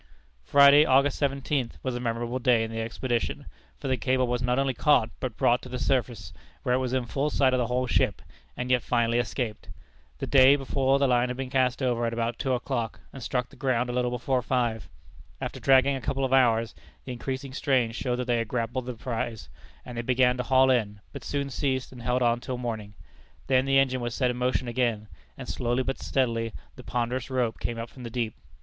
Friday, 0.43 0.83
August 0.83 1.21
17th, 1.21 1.73
was 1.83 1.95
a 1.95 1.99
memorable 1.99 2.39
day 2.39 2.63
in 2.63 2.71
the 2.71 2.81
expedition, 2.81 3.45
for 3.77 3.87
the 3.87 3.95
cable 3.97 4.25
was 4.25 4.41
not 4.41 4.57
only 4.57 4.73
caught, 4.73 5.11
but 5.19 5.37
brought 5.37 5.61
to 5.61 5.69
the 5.69 5.77
surface, 5.77 6.33
where 6.63 6.73
it 6.73 6.79
was 6.79 6.91
in 6.91 7.05
full 7.05 7.29
sight 7.29 7.53
of 7.53 7.59
the 7.59 7.67
whole 7.67 7.85
ship, 7.85 8.19
and 8.57 8.71
yet 8.71 8.81
finally 8.81 9.19
escaped. 9.19 9.69
The 10.17 10.25
day 10.25 10.55
before 10.55 10.97
the 10.97 11.05
line 11.07 11.27
had 11.29 11.37
been 11.37 11.51
cast 11.51 11.83
over, 11.83 12.03
at 12.07 12.13
about 12.13 12.39
two 12.39 12.53
o'clock, 12.53 12.99
and 13.13 13.21
struck 13.21 13.49
the 13.49 13.55
ground 13.55 13.91
a 13.91 13.93
little 13.93 14.09
before 14.09 14.41
five. 14.41 14.89
After 15.39 15.59
dragging 15.59 15.95
a 15.95 16.01
couple 16.01 16.25
of 16.25 16.33
hours, 16.33 16.73
the 17.05 17.11
increasing 17.13 17.53
strain 17.53 17.91
showed 17.91 18.15
that 18.15 18.25
they 18.25 18.37
had 18.39 18.47
grappled 18.47 18.87
the 18.87 18.95
prize, 18.95 19.49
and 19.85 19.95
they 19.95 20.01
began 20.01 20.35
to 20.37 20.41
haul 20.41 20.71
in, 20.71 20.99
but 21.13 21.23
soon 21.23 21.51
ceased, 21.51 21.91
and 21.91 22.01
held 22.01 22.23
on 22.23 22.39
till 22.41 22.57
morning. 22.57 22.95
Then 23.45 23.65
the 23.65 23.77
engine 23.77 24.01
was 24.01 24.15
set 24.15 24.31
in 24.31 24.37
motion 24.37 24.67
again, 24.67 25.09
and 25.37 25.47
slowly 25.47 25.83
but 25.83 25.99
steadily 25.99 26.53
the 26.75 26.83
ponderous 26.83 27.29
rope 27.29 27.59
came 27.59 27.77
up 27.77 27.91
from 27.91 28.01
the 28.01 28.09
deep. 28.09 28.33